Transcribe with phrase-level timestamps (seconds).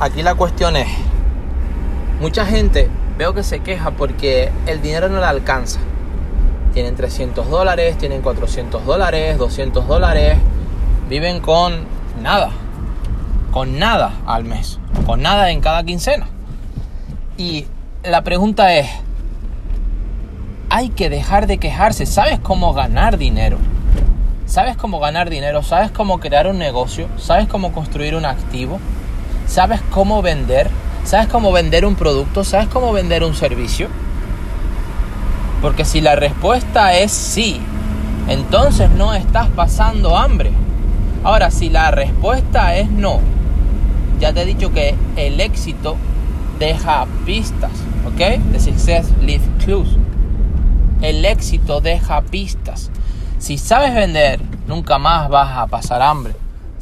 [0.00, 0.88] aquí la cuestión es,
[2.20, 5.80] mucha gente veo que se queja porque el dinero no le alcanza.
[6.72, 10.38] Tienen 300 dólares, tienen 400 dólares, 200 dólares,
[11.08, 11.84] viven con
[12.22, 12.50] nada,
[13.50, 16.28] con nada al mes, con nada en cada quincena.
[17.38, 17.66] Y
[18.04, 18.88] la pregunta es,
[20.68, 23.56] hay que dejar de quejarse, ¿sabes cómo ganar dinero?
[24.44, 25.62] ¿Sabes cómo ganar dinero?
[25.62, 27.08] ¿Sabes cómo crear un negocio?
[27.16, 28.78] ¿Sabes cómo construir un activo?
[29.46, 30.68] ¿Sabes cómo vender?
[31.04, 32.44] ¿Sabes cómo vender un producto?
[32.44, 33.88] ¿Sabes cómo vender un servicio?
[35.62, 37.60] Porque si la respuesta es sí,
[38.28, 40.50] entonces no estás pasando hambre.
[41.24, 43.20] Ahora, si la respuesta es no,
[44.20, 45.96] ya te he dicho que el éxito
[46.58, 47.70] deja pistas,
[48.06, 48.40] ¿ok?
[48.52, 49.96] The success leaves clues.
[51.02, 52.90] El éxito deja pistas.
[53.38, 56.34] Si sabes vender, nunca más vas a pasar hambre.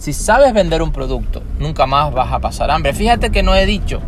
[0.04, 2.92] Si sabes vender un producto, nunca más vas a pasar hambre.
[2.92, 4.02] Fíjate que no he dicho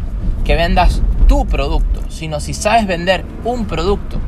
[0.44, 4.18] que vendas tu producto, sino si sabes vender un producto.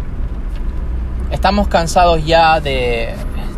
[1.31, 3.11] Estamos cansados ya de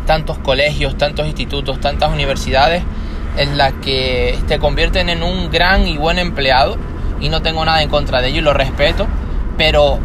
[0.05, 2.83] tantos colegios, tantos institutos, tantas universidades
[3.37, 6.75] en las que te convierten en un gran y buen empleado
[7.21, 9.07] y no tengo nada en contra de ello y lo respeto,
[9.57, 9.99] pero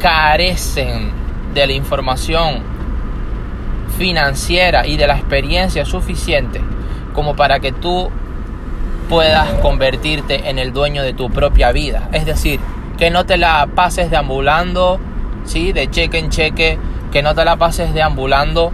[0.00, 1.12] carecen
[1.52, 2.62] de la información
[3.98, 6.62] financiera y de la experiencia suficiente
[7.12, 8.10] como para que tú
[9.08, 12.08] puedas convertirte en el dueño de tu propia vida.
[12.12, 12.60] Es decir,
[12.98, 14.98] que no te la pases deambulando,
[15.44, 15.72] ¿sí?
[15.72, 16.78] de cheque en cheque,
[17.10, 18.72] que no te la pases deambulando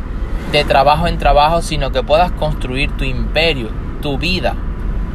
[0.53, 3.69] de trabajo en trabajo, sino que puedas construir tu imperio,
[4.01, 4.55] tu vida,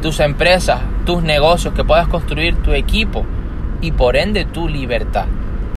[0.02, 3.24] tus empresas, tus negocios, que puedas construir tu equipo
[3.80, 5.26] y por ende tu libertad.